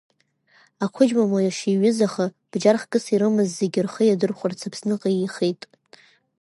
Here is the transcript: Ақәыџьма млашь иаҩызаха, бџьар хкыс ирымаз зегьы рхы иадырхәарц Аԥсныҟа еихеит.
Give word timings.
Ақәыџьма 0.83 1.23
млашь 1.31 1.63
иаҩызаха, 1.67 2.25
бџьар 2.51 2.77
хкыс 2.81 3.05
ирымаз 3.13 3.49
зегьы 3.59 3.81
рхы 3.85 4.03
иадырхәарц 4.05 4.59
Аԥсныҟа 4.67 5.09
еихеит. 5.17 5.61